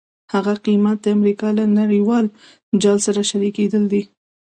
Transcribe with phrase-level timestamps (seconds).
[0.33, 2.25] هغه قیمت د امریکا له نړیوال
[2.81, 4.03] جال سره شریکېدل دي.